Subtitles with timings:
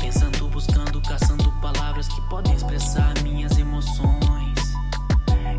[0.00, 4.58] Pensando, buscando, caçando palavras que podem expressar minhas emoções.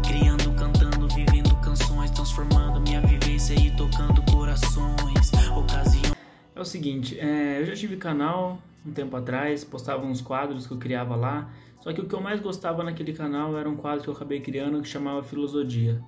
[0.05, 5.31] Criando, cantando, vivendo canções, transformando minha vivência e tocando corações.
[5.55, 6.13] Ocasião.
[6.53, 10.73] É o seguinte, é, eu já tive canal um tempo atrás, postava uns quadros que
[10.73, 11.49] eu criava lá.
[11.79, 14.41] Só que o que eu mais gostava naquele canal era um quadro que eu acabei
[14.41, 16.03] criando que chamava Filosofia.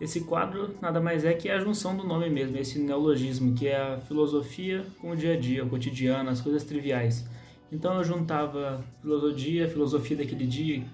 [0.00, 3.76] Esse quadro nada mais é que a junção do nome mesmo, esse neologismo, que é
[3.76, 7.26] a filosofia com o dia a dia, o cotidiano, as coisas triviais.
[7.70, 10.84] Então eu juntava filosofia, filosofia daquele dia.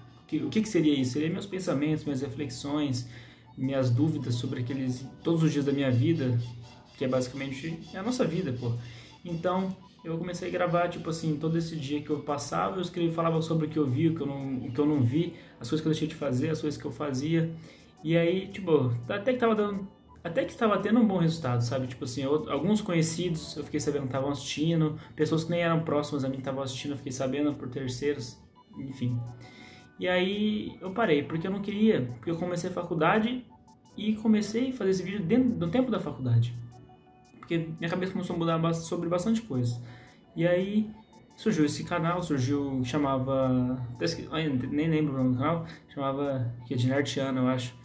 [0.43, 1.11] O que, que seria isso?
[1.13, 3.07] Seria meus pensamentos, minhas reflexões,
[3.55, 6.37] minhas dúvidas sobre aqueles todos os dias da minha vida,
[6.97, 8.73] que é basicamente a nossa vida, pô.
[9.23, 13.13] Então eu comecei a gravar, tipo assim, todo esse dia que eu passava, eu escrevi,
[13.13, 15.33] falava sobre o que eu vi, o que eu não, o que eu não vi,
[15.59, 17.51] as coisas que eu deixei de fazer, as coisas que eu fazia.
[18.03, 19.87] E aí, tipo, até que tava dando.
[20.23, 21.85] Até que estava tendo um bom resultado, sabe?
[21.85, 25.83] Tipo assim, eu, alguns conhecidos eu fiquei sabendo que estavam assistindo, pessoas que nem eram
[25.83, 28.35] próximas a mim estavam assistindo, eu fiquei sabendo por terceiros,
[28.75, 29.19] enfim.
[29.99, 33.45] E aí eu parei, porque eu não queria, porque eu comecei a faculdade
[33.95, 36.57] e comecei a fazer esse vídeo dentro do tempo da faculdade.
[37.37, 39.79] Porque minha cabeça começou a mudar sobre bastante coisa.
[40.35, 40.89] E aí
[41.35, 43.79] surgiu esse canal, surgiu, chamava,
[44.71, 47.75] nem lembro o nome do canal, chamava, que é de Nartiana, eu acho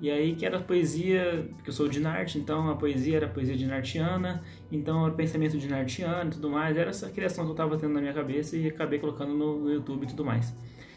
[0.00, 3.56] e aí que era poesia, porque eu sou de Narte, então a poesia era poesia
[3.56, 7.54] de Nartiana, então era pensamento de Nartiana e tudo mais, era essa criação que eu
[7.54, 10.54] tava tendo na minha cabeça e acabei colocando no, no YouTube e tudo mais.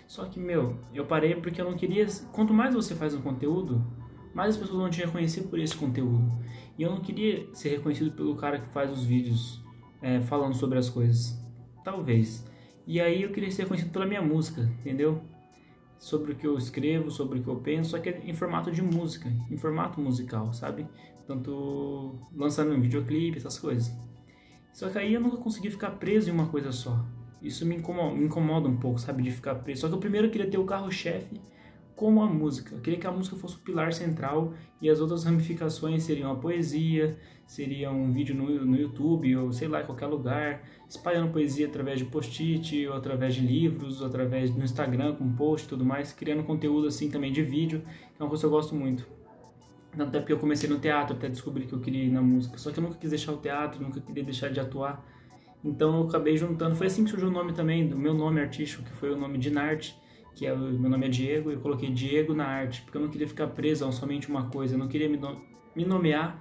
[0.07, 2.05] Só que, meu, eu parei porque eu não queria.
[2.31, 3.83] Quanto mais você faz um conteúdo,
[4.33, 6.31] mais as pessoas vão te reconhecer por esse conteúdo.
[6.77, 9.63] E eu não queria ser reconhecido pelo cara que faz os vídeos
[10.01, 11.39] é, falando sobre as coisas.
[11.83, 12.45] Talvez.
[12.85, 15.21] E aí eu queria ser reconhecido pela minha música, entendeu?
[16.03, 18.69] Sobre o que eu escrevo, sobre o que eu penso, só que é em formato
[18.69, 20.85] de música, em formato musical, sabe?
[21.25, 23.89] Tanto lançando um videoclipe, essas coisas.
[24.73, 27.05] Só que aí eu nunca consegui ficar preso em uma coisa só.
[27.41, 29.23] Isso me incomoda, me incomoda um pouco, sabe?
[29.23, 29.79] De ficar preso.
[29.79, 31.39] Só que eu primeiro queria ter o carro-chefe
[31.95, 32.75] como a música.
[32.75, 36.35] Eu queria que a música fosse o pilar central e as outras ramificações seriam a
[36.35, 41.67] poesia, seria um vídeo no, no YouTube ou sei lá, em qualquer lugar, espalhando poesia
[41.67, 45.85] através de post-it, ou através de livros, ou através do Instagram com post e tudo
[45.85, 49.07] mais, criando conteúdo assim também de vídeo, que é uma coisa que eu gosto muito.
[49.95, 52.57] Tanto é porque eu comecei no teatro até descobrir que eu queria ir na música,
[52.57, 55.05] só que eu nunca quis deixar o teatro, nunca queria deixar de atuar.
[55.63, 58.83] Então eu acabei juntando, foi assim que surgiu o nome também, do meu nome artístico,
[58.83, 59.95] que foi o nome de Narte,
[60.35, 63.09] que é o meu nome é Diego, eu coloquei Diego na arte, porque eu não
[63.09, 65.41] queria ficar preso a somente uma coisa, eu não queria me, no,
[65.75, 66.39] me nomear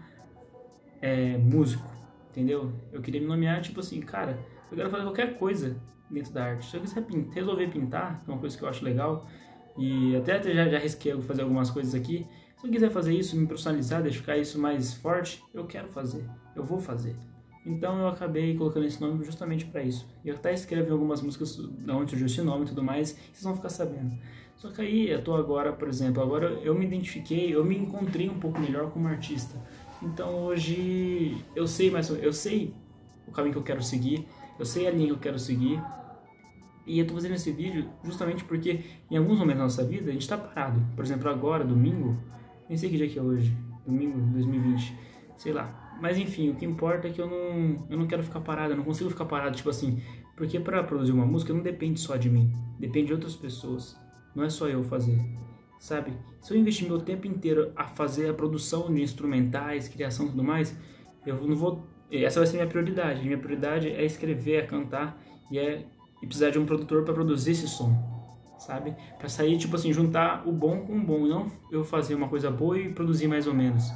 [1.00, 1.90] é, músico,
[2.30, 2.72] entendeu?
[2.92, 4.38] Eu queria me nomear tipo assim, cara,
[4.70, 5.76] eu quero fazer qualquer coisa
[6.10, 6.70] dentro da arte.
[6.70, 9.26] Se eu quiser pintar, resolver pintar, que é uma coisa que eu acho legal,
[9.76, 12.26] e até, até já, já risquei fazer algumas coisas aqui.
[12.56, 16.24] Se eu quiser fazer isso, me personalizar, deixar isso mais forte, eu quero fazer,
[16.54, 17.16] eu vou fazer.
[17.64, 20.06] Então eu acabei colocando esse nome justamente para isso.
[20.24, 23.44] E eu até escrevi algumas músicas da onde surgiu esse nome e tudo mais, vocês
[23.44, 24.12] vão ficar sabendo.
[24.56, 28.28] Só que aí eu tô agora, por exemplo, agora eu me identifiquei, eu me encontrei
[28.28, 29.56] um pouco melhor como artista.
[30.02, 32.74] Então hoje eu sei mais, eu sei
[33.26, 34.26] o caminho que eu quero seguir,
[34.58, 35.80] eu sei a linha que eu quero seguir.
[36.84, 40.12] E eu tô fazendo esse vídeo justamente porque em alguns momentos da nossa vida a
[40.12, 40.84] gente tá parado.
[40.96, 42.18] Por exemplo, agora, domingo,
[42.68, 43.56] nem sei que dia que é hoje,
[43.86, 44.96] domingo 2020,
[45.36, 45.91] sei lá.
[46.02, 48.76] Mas enfim, o que importa é que eu não, eu não quero ficar parado, eu
[48.76, 50.02] não consigo ficar parado, tipo assim,
[50.36, 53.96] porque para produzir uma música não depende só de mim, depende de outras pessoas.
[54.34, 55.16] Não é só eu fazer,
[55.78, 56.12] sabe?
[56.40, 60.42] Se eu investir meu tempo inteiro a fazer a produção de instrumentais, criação e tudo
[60.42, 60.76] mais,
[61.24, 61.86] eu não vou.
[62.10, 63.22] Essa vai ser minha prioridade.
[63.22, 65.86] Minha prioridade é escrever, é cantar e é
[66.20, 67.94] e precisar de um produtor para produzir esse som,
[68.58, 68.96] sabe?
[69.18, 72.50] Para sair, tipo assim, juntar o bom com o bom, não eu fazer uma coisa
[72.50, 73.88] boa e produzir mais ou menos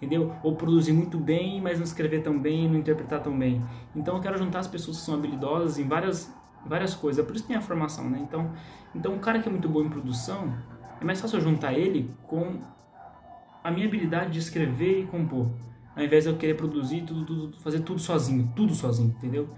[0.00, 0.34] entendeu?
[0.42, 3.62] Ou produzir muito bem, mas não escrever tão bem, não interpretar tão bem.
[3.94, 6.32] Então eu quero juntar as pessoas que são habilidosas em várias
[6.64, 8.18] várias coisas, é por isso tem a formação, né?
[8.22, 8.52] Então,
[8.94, 10.54] então o cara que é muito bom em produção,
[11.00, 12.60] é mais fácil eu juntar ele com
[13.64, 15.50] a minha habilidade de escrever e compor,
[15.96, 19.48] ao invés de eu querer produzir tudo, tudo fazer tudo sozinho, tudo sozinho, entendeu?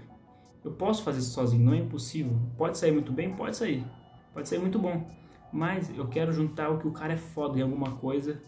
[0.63, 2.39] Eu posso fazer isso sozinho, não é impossível.
[2.57, 3.85] Pode sair muito bem, pode sair.
[4.33, 5.09] Pode sair muito bom.
[5.51, 8.41] Mas eu quero juntar o que o cara é foda em alguma coisa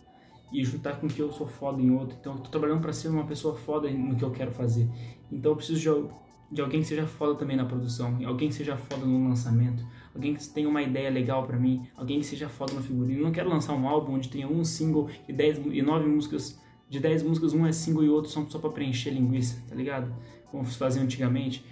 [0.52, 2.18] e juntar com o que eu sou foda em outro.
[2.20, 4.88] Então eu tô trabalhando para ser uma pessoa foda no que eu quero fazer.
[5.32, 8.78] Então eu preciso de, de alguém que seja foda também na produção, alguém que seja
[8.78, 12.74] foda no lançamento, alguém que tenha uma ideia legal para mim, alguém que seja foda
[12.74, 13.20] no figurino.
[13.20, 16.60] Eu não quero lançar um álbum onde tenha um single e, dez, e nove músicas.
[16.88, 20.14] De 10 músicas, um é single e outro são só pra preencher linguiça, tá ligado?
[20.52, 21.66] Como faziam antigamente.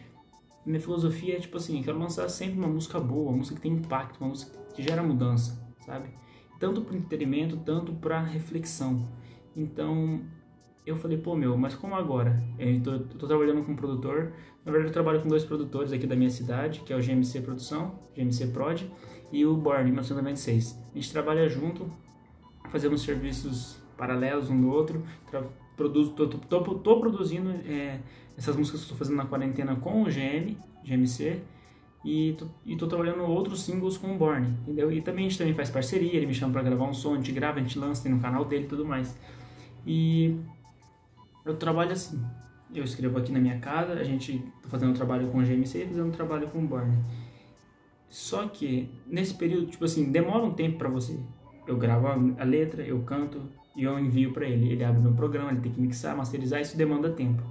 [0.66, 3.62] Minha filosofia é tipo assim, eu quero lançar sempre uma música boa, uma música que
[3.62, 6.10] tem impacto, uma música que gera mudança, sabe?
[6.64, 9.06] Tanto para entretenimento, tanto para reflexão.
[9.54, 10.22] Então,
[10.86, 12.42] eu falei, pô, meu, mas como agora?
[12.58, 14.32] Eu tô, tô, trabalhando com um produtor,
[14.64, 17.42] na verdade eu trabalho com dois produtores aqui da minha cidade, que é o GMC
[17.42, 18.84] Produção, GMC Prod,
[19.30, 20.80] e o Born, 1996.
[20.90, 21.92] A gente trabalha junto,
[22.72, 25.04] fazemos serviços paralelos um do outro,
[25.76, 28.00] produzo, tô, tô, tô produzindo é,
[28.38, 30.56] essas músicas que estou fazendo na quarentena com o GM,
[30.86, 31.42] GMC,
[32.04, 34.92] e tô, e tô trabalhando outros singles com o Born, entendeu?
[34.92, 37.18] E também a gente também faz parceria, ele me chama para gravar um som, a
[37.18, 39.18] gente grava, a gente lança, tem no canal dele e tudo mais.
[39.86, 40.38] E
[41.46, 42.22] eu trabalho assim.
[42.74, 45.84] Eu escrevo aqui na minha casa, a gente tá fazendo um trabalho com o GMC
[45.84, 46.98] e fazendo um trabalho com o Born.
[48.10, 51.18] Só que nesse período, tipo assim, demora um tempo para você.
[51.66, 52.08] Eu gravo
[52.38, 53.42] a letra, eu canto
[53.76, 54.72] e eu envio para ele.
[54.72, 57.44] Ele abre meu programa, ele tem que mixar, masterizar, isso demanda tempo.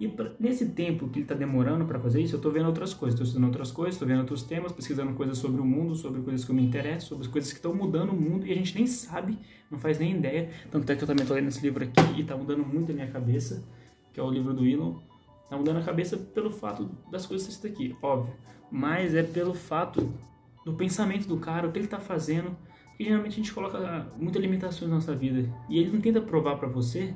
[0.00, 3.14] E nesse tempo que ele está demorando para fazer isso, eu estou vendo outras coisas,
[3.14, 6.44] estou estudando outras coisas, estou vendo outros temas, pesquisando coisas sobre o mundo, sobre coisas
[6.44, 8.86] que eu me interesso, sobre coisas que estão mudando o mundo e a gente nem
[8.88, 9.38] sabe,
[9.70, 10.50] não faz nem ideia.
[10.70, 12.94] Tanto é que eu também estou lendo esse livro aqui e está mudando muito a
[12.94, 13.64] minha cabeça,
[14.12, 14.96] que é o livro do Elon.
[15.44, 18.34] Está mudando a cabeça pelo fato das coisas que está aqui, óbvio.
[18.72, 20.12] Mas é pelo fato
[20.64, 22.56] do pensamento do cara, o que ele está fazendo.
[22.96, 25.48] que geralmente a gente coloca muitas limitações na nossa vida.
[25.68, 27.14] E ele não tenta provar para você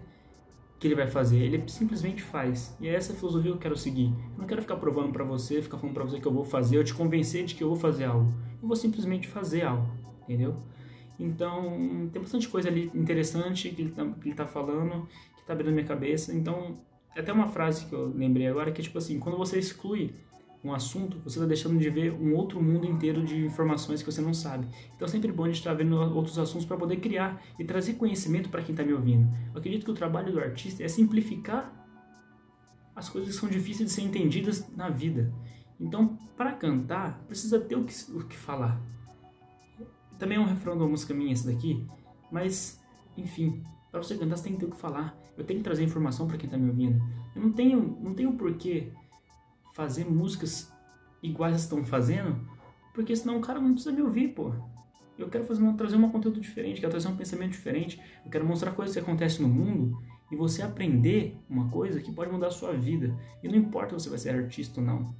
[0.78, 2.76] que ele vai fazer, ele simplesmente faz.
[2.80, 4.12] E é essa filosofia que eu quero seguir.
[4.32, 6.76] Eu não quero ficar provando para você, ficar falando para você que eu vou fazer,
[6.76, 8.32] eu te convencer de que eu vou fazer algo.
[8.62, 9.90] Eu vou simplesmente fazer algo,
[10.22, 10.56] entendeu?
[11.18, 15.52] Então, tem bastante coisa ali interessante que ele tá, que ele tá falando, que tá
[15.52, 16.32] abrindo minha cabeça.
[16.32, 16.78] Então,
[17.16, 20.14] é até uma frase que eu lembrei agora, que é tipo assim, quando você exclui
[20.62, 24.20] um assunto, você está deixando de ver um outro mundo inteiro de informações que você
[24.20, 24.66] não sabe.
[24.94, 27.94] Então é sempre bom a gente estar vendo outros assuntos para poder criar e trazer
[27.94, 29.28] conhecimento para quem está me ouvindo.
[29.52, 31.72] Eu acredito que o trabalho do artista é simplificar
[32.94, 35.32] as coisas que são difíceis de ser entendidas na vida.
[35.78, 38.80] Então, para cantar, precisa ter o que, o que falar.
[40.18, 41.86] Também é um refrão de uma música minha esse daqui,
[42.32, 42.82] mas,
[43.16, 43.62] enfim,
[43.92, 45.16] para você cantar você tem que ter o que falar.
[45.36, 47.00] Eu tenho que trazer informação para quem está me ouvindo.
[47.36, 48.92] Eu não tenho, não tenho porquê
[49.78, 50.72] fazer músicas
[51.22, 52.36] iguais estão fazendo,
[52.92, 54.52] porque senão o cara não precisa me ouvir, pô.
[55.16, 58.44] Eu quero fazer uma, trazer um conteúdo diferente, quero trazer um pensamento diferente, eu quero
[58.44, 59.96] mostrar coisas que acontecem no mundo
[60.32, 63.16] e você aprender uma coisa que pode mudar a sua vida.
[63.40, 65.14] E não importa se você vai ser artista ou não.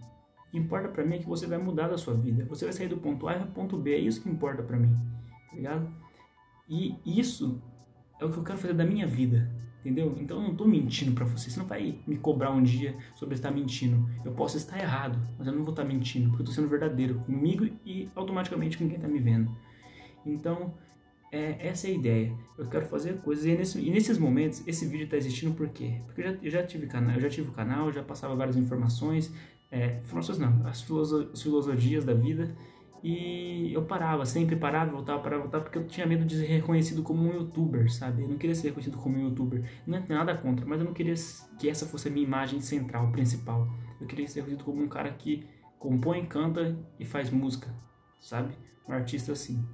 [0.49, 2.45] O que importa para mim é que você vai mudar da sua vida.
[2.47, 4.77] Você vai sair do ponto A para o ponto B, é isso que importa para
[4.77, 4.93] mim.
[5.51, 5.89] Tá ligado?
[6.69, 7.63] E isso
[8.21, 9.49] é o que eu quero fazer da minha vida.
[9.81, 10.17] Entendeu?
[10.21, 11.51] Então eu não estou mentindo para você.
[11.51, 14.09] Você não vai me cobrar um dia sobre estar mentindo.
[14.25, 17.17] Eu posso estar errado, mas eu não vou estar mentindo, porque eu estou sendo verdadeiro
[17.21, 19.51] comigo e automaticamente com quem está me vendo.
[20.27, 20.75] Então,
[21.31, 22.33] é, essa é a ideia.
[22.57, 26.01] Eu quero fazer coisas e, nesse, e nesses momentos esse vídeo está existindo por quê?
[26.07, 28.57] Porque eu já, eu já tive canal, eu já tive o canal, já passava várias
[28.57, 29.33] informações,
[29.71, 32.57] é, informações não, as, filoso, as filosofias da vida
[33.03, 37.03] e eu parava, sempre parava, voltava, parava, voltava, porque eu tinha medo de ser reconhecido
[37.03, 38.23] como um youtuber, sabe?
[38.23, 39.65] Eu não queria ser reconhecido como um youtuber.
[39.87, 41.15] Não é nada contra, mas eu não queria
[41.59, 43.69] que essa fosse a minha imagem central, principal.
[44.01, 45.47] Eu queria ser reconhecido como um cara que
[45.79, 47.73] compõe, canta e faz música,
[48.21, 48.55] sabe?
[48.89, 49.65] Um artista assim.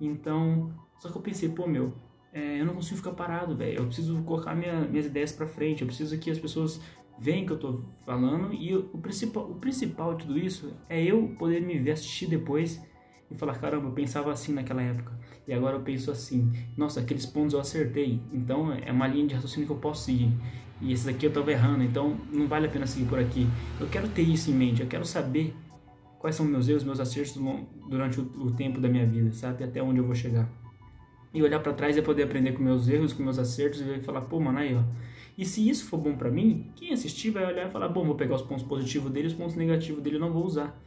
[0.00, 1.92] Então, só que eu pensei, pô, meu,
[2.32, 3.80] é, eu não consigo ficar parado, velho.
[3.80, 5.82] Eu preciso colocar minha, minhas ideias pra frente.
[5.82, 6.80] Eu preciso que as pessoas
[7.22, 11.34] veem que eu tô falando e o principal, o principal de tudo isso é eu
[11.38, 12.82] poder me ver assistir depois
[13.30, 15.16] e falar, caramba, eu pensava assim naquela época
[15.46, 16.50] e agora eu penso assim.
[16.76, 18.20] Nossa, aqueles pontos eu acertei.
[18.32, 20.32] Então é uma linha de raciocínio que eu posso seguir.
[20.80, 23.46] E esses aqui eu tava errando, então não vale a pena seguir por aqui.
[23.80, 25.54] Eu quero ter isso em mente, eu quero saber
[26.18, 27.40] quais são meus erros, meus acertos
[27.88, 29.62] durante o, tempo da minha vida, sabe?
[29.62, 30.50] Até onde eu vou chegar.
[31.32, 34.22] E olhar para trás e poder aprender com meus erros, com meus acertos e falar,
[34.22, 34.82] pô, mano, aí ó,
[35.36, 38.14] e se isso for bom para mim, quem assistir vai olhar e falar: bom, vou
[38.14, 40.78] pegar os pontos positivos dele, os pontos negativos dele eu não vou usar.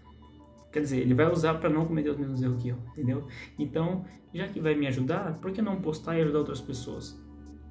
[0.72, 3.28] Quer dizer, ele vai usar para não cometer os mesmos erros que eu, entendeu?
[3.58, 7.18] Então, já que vai me ajudar, por que não postar e ajudar outras pessoas?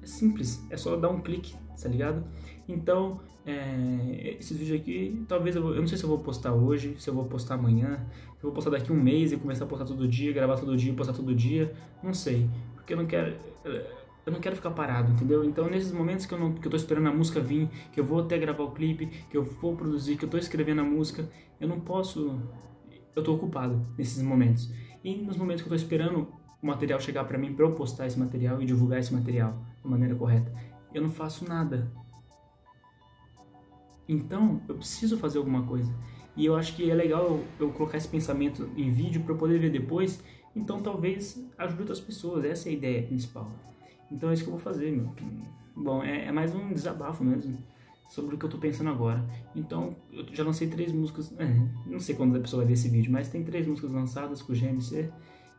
[0.01, 2.23] É simples, é só dar um clique, tá ligado?
[2.67, 6.53] Então, é, esse vídeo aqui, talvez eu, vou, eu não sei se eu vou postar
[6.53, 8.03] hoje, se eu vou postar amanhã,
[8.37, 10.75] se eu vou postar daqui um mês e começar a postar todo dia, gravar todo
[10.75, 13.35] dia, postar todo dia, não sei, porque eu não quero
[14.25, 15.43] eu não quero ficar parado, entendeu?
[15.43, 18.03] Então, nesses momentos que eu, não, que eu tô esperando a música vir, que eu
[18.03, 21.29] vou até gravar o clipe, que eu vou produzir, que eu tô escrevendo a música,
[21.59, 22.41] eu não posso.
[23.15, 24.71] Eu tô ocupado nesses momentos.
[25.03, 26.27] E nos momentos que eu tô esperando
[26.61, 29.89] o material chegar para mim para eu postar esse material e divulgar esse material da
[29.89, 30.51] maneira correta,
[30.93, 31.91] eu não faço nada.
[34.09, 35.93] Então, eu preciso fazer alguma coisa.
[36.35, 39.59] E eu acho que é legal eu, eu colocar esse pensamento em vídeo para poder
[39.59, 40.21] ver depois.
[40.55, 42.43] Então, talvez ajude outras pessoas.
[42.43, 43.51] Essa é a ideia principal.
[44.11, 45.13] Então é isso que eu vou fazer, meu.
[45.75, 47.57] Bom, é, é mais um desabafo mesmo
[48.09, 49.25] sobre o que eu tô pensando agora.
[49.55, 51.45] Então, eu já lancei três músicas, é,
[51.85, 54.53] não sei quando a pessoa vai ver esse vídeo, mas tem três músicas lançadas com
[54.53, 55.11] o GMC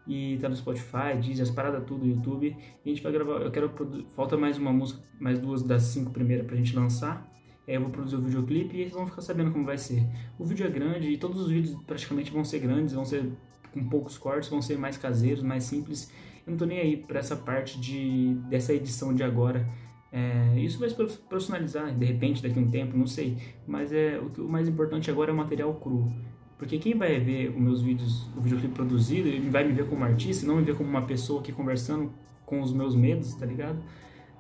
[0.07, 2.57] e tá no Spotify, diz as paradas tudo, YouTube.
[2.85, 3.71] E a gente vai gravar, eu quero
[4.11, 7.31] falta mais uma música, mais duas das cinco primeiras pra gente lançar.
[7.67, 10.07] Aí eu vou produzir o videoclipe e eles vão ficar sabendo como vai ser.
[10.38, 13.29] O vídeo é grande e todos os vídeos praticamente vão ser grandes, vão ser
[13.73, 16.11] com poucos cortes, vão ser mais caseiros, mais simples.
[16.47, 19.69] Eu não tô nem aí para essa parte de dessa edição de agora.
[20.12, 23.37] É, isso vai se profissionalizar de repente daqui a um tempo, não sei.
[23.67, 26.12] Mas é o, que, o mais importante agora é o material cru.
[26.57, 30.05] Porque quem vai ver os meus vídeos, o videoclipe produzido, ele vai me ver como
[30.05, 32.12] artista, não me ver como uma pessoa aqui conversando
[32.47, 33.79] com os meus medos, tá ligado?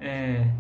[0.00, 0.50] É,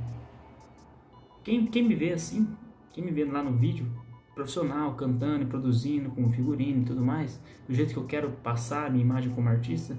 [1.42, 2.48] quem, quem me vê assim,
[2.92, 3.86] quem me vê lá no vídeo,
[4.34, 8.86] profissional, cantando e produzindo, com figurino e tudo mais, do jeito que eu quero passar
[8.86, 9.96] a minha imagem como artista,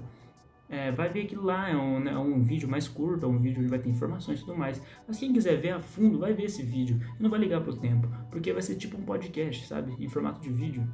[0.68, 3.38] é, vai ver aquilo lá, é um, né, é um vídeo mais curto, é um
[3.38, 4.82] vídeo que vai ter informações e tudo mais.
[5.06, 7.00] Mas quem quiser ver a fundo, vai ver esse vídeo.
[7.18, 9.94] Não vai ligar pro tempo, porque vai ser tipo um podcast, sabe?
[9.98, 10.86] Em formato de vídeo.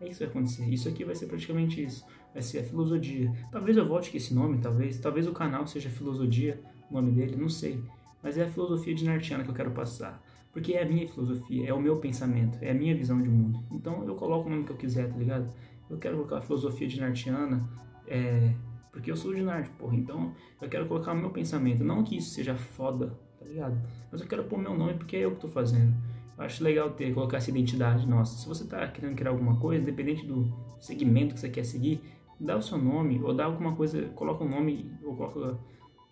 [0.00, 0.64] É isso que vai acontecer.
[0.72, 2.06] Isso aqui vai ser praticamente isso.
[2.32, 3.32] Vai ser a filosofia.
[3.50, 4.98] Talvez eu volte com esse nome, talvez.
[4.98, 7.82] Talvez o canal seja Filosofia, o nome dele, não sei.
[8.22, 10.22] Mas é a filosofia de Nartiana que eu quero passar.
[10.52, 13.62] Porque é a minha filosofia, é o meu pensamento, é a minha visão de mundo.
[13.70, 15.52] Então eu coloco o nome que eu quiser, tá ligado?
[15.88, 17.68] Eu quero colocar a filosofia de Nartiana,
[18.06, 18.52] é,
[18.92, 19.96] porque eu sou de Nart, porra.
[19.96, 21.84] Então eu quero colocar o meu pensamento.
[21.84, 23.80] Não que isso seja foda, tá ligado?
[24.10, 25.94] Mas eu quero pôr meu nome porque é eu que tô fazendo.
[26.36, 28.38] Eu acho legal ter, colocar essa identidade nossa.
[28.38, 32.00] Se você está querendo criar alguma coisa, independente do segmento que você quer seguir,
[32.40, 35.58] dá o seu nome, ou dá alguma coisa, coloca o um nome, ou coloca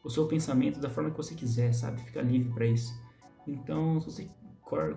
[0.05, 2.01] o seu pensamento da forma que você quiser, sabe?
[2.03, 2.93] Fica livre para isso.
[3.47, 4.31] Então, se você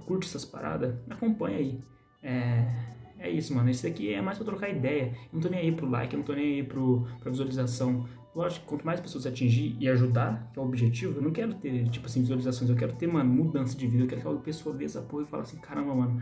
[0.05, 1.81] curte essas paradas, acompanha aí.
[2.21, 2.67] É,
[3.21, 3.69] é isso, mano.
[3.69, 5.13] Esse aqui é mais pra trocar ideia.
[5.25, 8.07] Eu não tô nem aí pro like, eu não tô nem aí pro, pra visualização.
[8.33, 11.89] Lógico, quanto mais pessoas atingir e ajudar, que é o objetivo, eu não quero ter,
[11.89, 14.05] tipo assim, visualizações, eu quero ter, mano, mudança de vida.
[14.05, 16.21] Eu quero que a pessoa veja essa porra e fale assim, caramba, mano,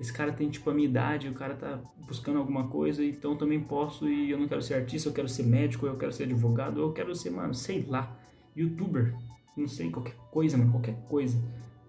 [0.00, 3.36] esse cara tem, tipo, a minha idade, o cara tá buscando alguma coisa, então eu
[3.36, 6.22] também posso e eu não quero ser artista, eu quero ser médico, eu quero ser
[6.24, 8.16] advogado, eu quero ser, mano, sei lá,
[8.56, 9.14] youtuber,
[9.56, 11.36] não sei, qualquer coisa, mano, qualquer coisa.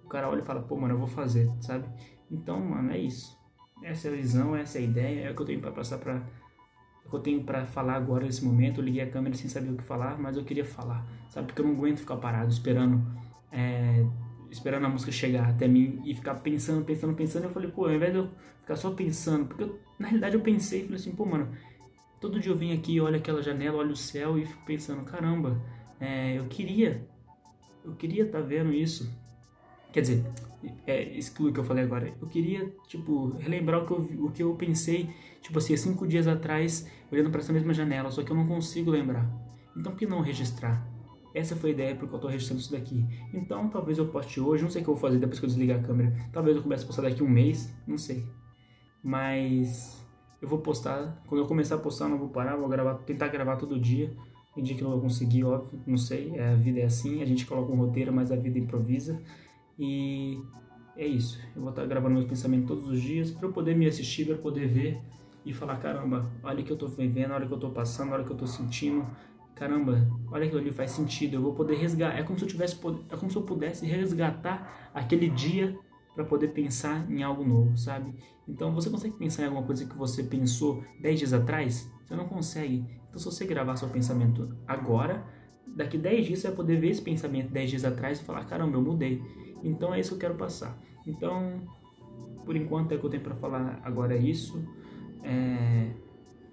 [0.03, 1.87] O cara olha e fala, pô, mano, eu vou fazer, sabe?
[2.31, 3.38] Então, mano, é isso.
[3.83, 5.97] Essa é a visão, essa é a ideia, é o que eu tenho para passar
[5.97, 6.21] para
[7.09, 8.79] que eu tenho para falar agora nesse momento.
[8.79, 11.47] Eu liguei a câmera sem saber o que falar, mas eu queria falar, sabe?
[11.47, 13.03] Porque eu não aguento ficar parado esperando,
[13.51, 14.05] é,
[14.51, 17.45] esperando a música chegar até mim e ficar pensando, pensando, pensando.
[17.45, 18.29] Eu falei, pô, ao invés de eu
[18.61, 21.49] ficar só pensando, porque eu, na realidade eu pensei, falei assim, pô, mano,
[22.21, 25.59] todo dia eu venho aqui, olho aquela janela, olho o céu e fico pensando, caramba,
[25.99, 27.07] é, eu queria,
[27.83, 29.11] eu queria estar tá vendo isso.
[29.91, 30.25] Quer dizer,
[30.85, 32.13] é, exclui o que eu falei agora.
[32.21, 35.09] Eu queria, tipo, relembrar o que eu, o que eu pensei,
[35.41, 38.91] tipo assim, cinco dias atrás, olhando para essa mesma janela, só que eu não consigo
[38.91, 39.29] lembrar.
[39.75, 40.85] Então, por que não registrar?
[41.33, 43.05] Essa foi a ideia porque eu estou registrando isso daqui.
[43.33, 45.49] Então, talvez eu poste hoje, não sei o que eu vou fazer depois que eu
[45.49, 46.13] desligar a câmera.
[46.33, 48.25] Talvez eu comece a postar daqui um mês, não sei.
[49.03, 50.03] Mas
[50.41, 53.57] eu vou postar, quando eu começar a postar, não vou parar, vou gravar, tentar gravar
[53.57, 54.11] todo dia.
[54.55, 57.21] Tem dia que eu não vou conseguir, óbvio, não sei, é, a vida é assim,
[57.21, 59.21] a gente coloca um roteiro, mas a vida improvisa.
[59.79, 60.37] E
[60.97, 61.39] é isso.
[61.55, 64.37] Eu vou estar gravando meus pensamentos todos os dias para eu poder me assistir, para
[64.37, 65.01] poder ver
[65.45, 68.11] e falar: caramba, olha o que eu estou vivendo, olha o que eu estou passando,
[68.11, 69.07] olha o que eu estou sentindo.
[69.55, 71.35] Caramba, olha aquilo ali faz sentido.
[71.35, 72.17] Eu vou poder resgatar.
[72.17, 75.77] É como se eu tivesse, é como se eu pudesse resgatar aquele dia
[76.15, 78.13] para poder pensar em algo novo, sabe?
[78.47, 81.89] Então você consegue pensar em alguma coisa que você pensou 10 dias atrás?
[82.05, 82.85] Você não consegue.
[83.07, 85.25] Então se você gravar seu pensamento agora,
[85.67, 88.77] daqui 10 dias você vai poder ver esse pensamento 10 dias atrás e falar: caramba,
[88.77, 89.21] eu mudei.
[89.63, 90.77] Então é isso que eu quero passar.
[91.05, 91.61] Então,
[92.45, 94.63] por enquanto é o que eu tenho para falar agora é isso.
[95.23, 95.91] É...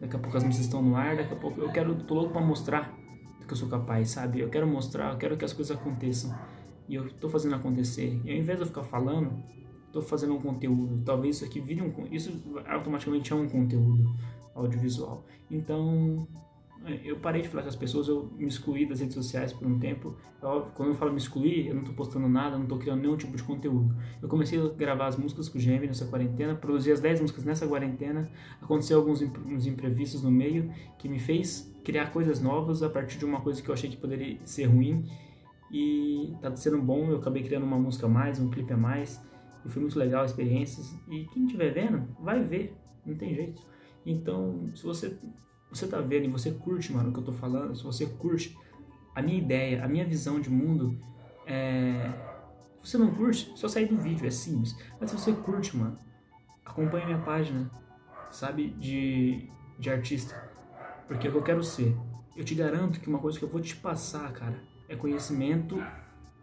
[0.01, 2.33] Daqui a pouco as músicas estão no ar, daqui a pouco eu quero, tô louco
[2.33, 2.97] para mostrar
[3.47, 4.41] que eu sou capaz, sabe?
[4.41, 6.37] Eu quero mostrar, eu quero que as coisas aconteçam.
[6.89, 8.21] E eu tô fazendo acontecer.
[8.25, 9.43] E ao invés de eu ficar falando,
[9.93, 11.03] tô fazendo um conteúdo.
[11.05, 14.15] Talvez isso aqui vire um isso automaticamente é um conteúdo
[14.55, 15.25] audiovisual.
[15.51, 16.27] Então,
[17.05, 19.79] eu parei de falar com as pessoas, eu me excluí das redes sociais por um
[19.79, 20.17] tempo.
[20.75, 23.37] Quando eu falo me excluir, eu não estou postando nada, não estou criando nenhum tipo
[23.37, 23.95] de conteúdo.
[24.23, 27.45] Eu comecei a gravar as músicas com o GM nessa quarentena, produzi as 10 músicas
[27.45, 28.31] nessa quarentena.
[28.61, 33.25] Aconteceu alguns uns imprevistos no meio que me fez criar coisas novas a partir de
[33.25, 35.05] uma coisa que eu achei que poderia ser ruim.
[35.73, 39.21] E tá sendo bom, eu acabei criando uma música a mais, um clipe a mais.
[39.65, 40.97] E foi muito legal experiências.
[41.11, 43.61] E quem estiver vendo, vai ver, não tem jeito.
[44.05, 45.19] Então, se você
[45.77, 48.57] você tá vendo e você curte, mano, o que eu tô falando, se você curte
[49.15, 50.99] a minha ideia, a minha visão de mundo,
[51.47, 52.13] é...
[52.83, 54.77] você não curte, só sair do vídeo, é simples.
[55.01, 55.99] Mas se você curte, mano,
[56.65, 57.71] acompanha minha página,
[58.31, 60.35] sabe, de, de artista.
[61.09, 61.97] Porque é o que eu quero ser.
[62.37, 65.83] Eu te garanto que uma coisa que eu vou te passar, cara, é conhecimento.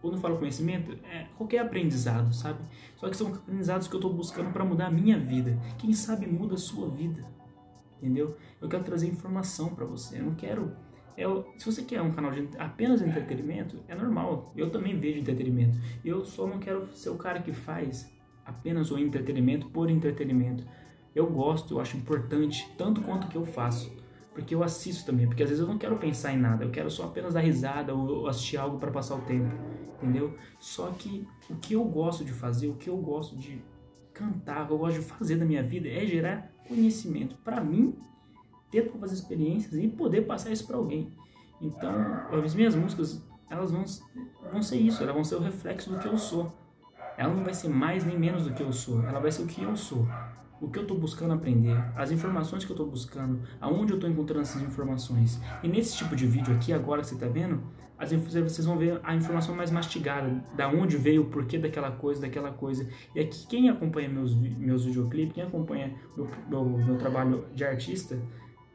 [0.02, 2.60] Quando eu falo conhecimento, é qualquer aprendizado, sabe?
[2.96, 5.60] Só que são aprendizados que eu tô buscando para mudar a minha vida.
[5.78, 7.24] Quem sabe muda a sua vida
[8.03, 8.36] entendeu?
[8.62, 10.19] Eu quero trazer informação para você.
[10.19, 10.72] Eu não quero
[11.15, 14.51] eu, se você quer um canal de apenas entretenimento, é normal.
[14.55, 15.77] Eu também vejo entretenimento.
[16.03, 18.12] Eu só não quero ser o cara que faz
[18.45, 20.65] apenas o entretenimento por entretenimento.
[21.13, 23.95] Eu gosto, eu acho importante, tanto quanto que eu faço.
[24.33, 26.89] Porque eu assisto também, porque às vezes eu não quero pensar em nada, eu quero
[26.89, 29.55] só apenas dar risada ou assistir algo para passar o tempo,
[30.01, 30.36] entendeu?
[30.60, 33.62] Só que o que eu gosto de fazer, o que eu gosto de
[34.13, 37.96] cantar, o que eu gosto de fazer da minha vida é gerar conhecimento para mim
[38.72, 41.12] ter novas experiências e poder passar isso para alguém.
[41.62, 41.93] Então,
[42.43, 43.84] as minhas músicas, elas vão,
[44.51, 46.51] vão ser isso, elas vão ser o reflexo do que eu sou.
[47.17, 49.48] Ela não vai ser mais nem menos do que eu sou, ela vai ser o
[49.48, 50.08] que eu sou.
[50.63, 54.10] O que eu estou buscando aprender, as informações que eu estou buscando, aonde eu estou
[54.10, 55.38] encontrando essas informações.
[55.62, 57.62] E nesse tipo de vídeo aqui, agora que você está vendo,
[57.98, 62.22] as, vocês vão ver a informação mais mastigada, da onde veio, o porquê daquela coisa,
[62.22, 62.89] daquela coisa.
[63.13, 68.17] E aqui, quem acompanha meus, meus videoclipes, quem acompanha meu, meu, meu trabalho de artista,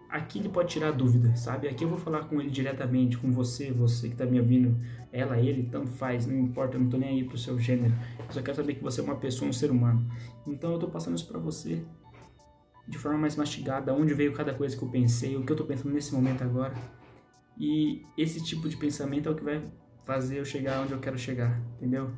[0.09, 1.69] aqui ele pode tirar dúvida, sabe?
[1.69, 4.79] Aqui eu vou falar com ele diretamente, com você, você que tá me ouvindo,
[5.13, 7.95] ela, ele, tanto faz, não importa, eu não tô nem aí pro seu gênero.
[8.19, 10.09] Eu só quero saber que você é uma pessoa, um ser humano.
[10.47, 11.85] Então eu tô passando isso para você
[12.87, 15.65] de forma mais mastigada, onde veio cada coisa que eu pensei, o que eu tô
[15.65, 16.75] pensando nesse momento agora.
[17.59, 19.63] E esse tipo de pensamento é o que vai
[20.05, 22.11] fazer eu chegar onde eu quero chegar, entendeu?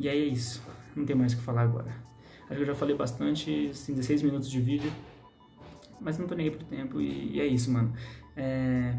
[0.00, 0.62] E aí é isso.
[0.96, 1.94] Não tem mais o que falar agora.
[2.44, 4.90] Acho que eu já falei bastante, assim, 16 minutos de vídeo
[6.04, 7.92] mas não tô nem aí pro tempo e, e é isso, mano.
[8.36, 8.94] É,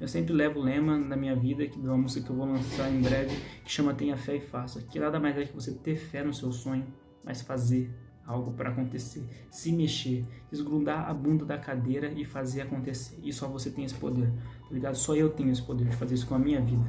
[0.00, 2.46] eu sempre levo o lema na minha vida, que é uma música que eu vou
[2.46, 4.82] lançar em breve, que chama Tenha Fé e Faça.
[4.82, 6.84] Que nada mais é que você ter fé no seu sonho,
[7.24, 7.90] mas fazer
[8.26, 13.18] algo para acontecer, se mexer, desgrudar a bunda da cadeira e fazer acontecer.
[13.22, 14.30] E só você tem esse poder,
[14.68, 14.94] tá ligado?
[14.96, 16.84] Só eu tenho esse poder de fazer isso com a minha vida.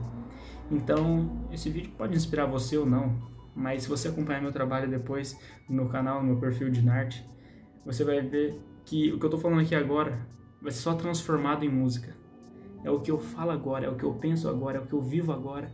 [0.71, 3.15] Então, esse vídeo pode inspirar você ou não,
[3.55, 5.39] mas se você acompanhar meu trabalho depois
[5.69, 7.23] no meu canal, no meu perfil de Narte,
[7.85, 10.27] você vai ver que o que eu tô falando aqui agora
[10.61, 12.15] vai ser só transformado em música.
[12.83, 14.93] É o que eu falo agora, é o que eu penso agora, é o que
[14.93, 15.73] eu vivo agora.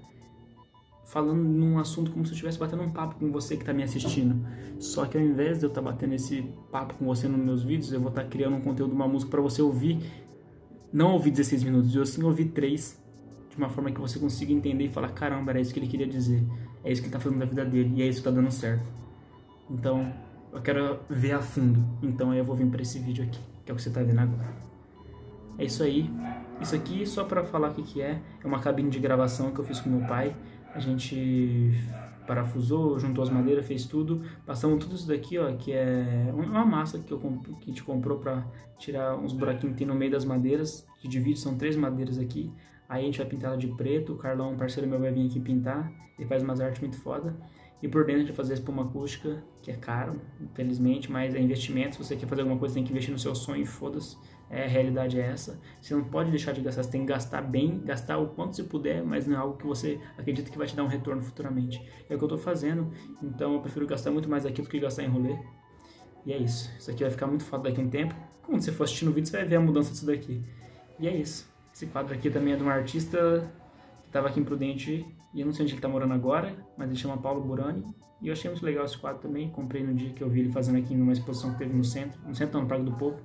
[1.05, 3.81] Falando num assunto como se eu estivesse batendo um papo com você que está me
[3.81, 4.45] assistindo.
[4.79, 7.63] Só que ao invés de eu estar tá batendo esse papo com você nos meus
[7.63, 9.99] vídeos, eu vou estar tá criando um conteúdo, uma música para você ouvir.
[10.93, 12.99] Não ouvir 16 minutos, eu sim ouvir 3,
[13.49, 16.07] de uma forma que você consiga entender e falar: caramba, era isso que ele queria
[16.07, 16.43] dizer.
[16.83, 18.51] É isso que ele está fazendo da vida dele e é isso que está dando
[18.51, 18.87] certo.
[19.69, 20.11] Então,
[20.51, 21.83] eu quero ver a fundo.
[22.01, 24.01] Então aí eu vou vir para esse vídeo aqui, que é o que você está
[24.01, 24.53] vendo agora.
[25.57, 26.09] É isso aí.
[26.61, 29.59] Isso aqui, só para falar o que, que é, é uma cabine de gravação que
[29.59, 30.35] eu fiz com meu pai.
[30.73, 31.71] A gente
[32.25, 34.21] parafusou, juntou as madeiras, fez tudo.
[34.45, 38.19] Passamos tudo isso daqui, ó, que é uma massa que, eu, que a gente comprou
[38.19, 38.45] para
[38.77, 42.51] tirar uns buraquinhos que tem no meio das madeiras, que divide, são três madeiras aqui.
[42.87, 45.25] Aí a gente vai pintar ela de preto, o Carlão, um parceiro meu, vai vir
[45.27, 45.91] aqui pintar.
[46.17, 47.35] Ele faz umas artes muito foda.
[47.81, 51.95] E por dentro de fazer espuma acústica, que é caro, infelizmente, mas é investimento.
[51.95, 54.17] Se você quer fazer alguma coisa, tem que investir no seu sonho, foda-se.
[54.49, 55.61] É, a realidade é essa.
[55.79, 58.63] Você não pode deixar de gastar, você tem que gastar bem, gastar o quanto você
[58.63, 61.79] puder, mas não é algo que você acredita que vai te dar um retorno futuramente.
[62.09, 64.79] É o que eu estou fazendo, então eu prefiro gastar muito mais aqui do que
[64.79, 65.37] gastar em rolê.
[66.25, 66.69] E é isso.
[66.77, 68.15] Isso aqui vai ficar muito foda daqui a um tempo.
[68.43, 70.43] Quando você for assistindo o vídeo, você vai ver a mudança disso daqui.
[70.99, 71.47] E é isso.
[71.73, 73.49] Esse quadro aqui também é de um artista
[74.01, 76.89] que estava aqui em Prudente e eu não sei onde ele está morando agora, mas
[76.89, 77.85] ele chama Paulo Burani.
[78.21, 79.49] E eu achei muito legal esse quadro também.
[79.49, 82.19] Comprei no dia que eu vi ele fazendo aqui numa exposição que teve no centro,
[82.27, 83.19] no centro não, no Parque do Povo.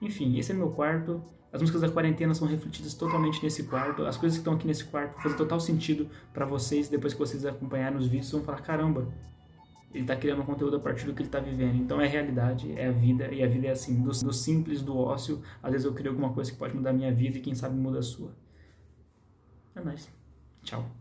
[0.00, 1.22] Enfim, esse é meu quarto.
[1.52, 4.04] As músicas da quarentena são refletidas totalmente nesse quarto.
[4.04, 6.88] As coisas que estão aqui nesse quarto vão fazer total sentido para vocês.
[6.88, 9.08] Depois que vocês acompanharem os vídeos, vão falar: caramba,
[9.92, 11.76] ele está criando conteúdo a partir do que ele está vivendo.
[11.76, 14.96] Então é realidade, é a vida, e a vida é assim: do, do simples, do
[14.96, 15.42] ócio.
[15.62, 17.76] Às vezes eu crio alguma coisa que pode mudar a minha vida e quem sabe
[17.76, 18.34] muda a sua.
[19.74, 20.10] É nóis.
[20.62, 20.97] Tchau.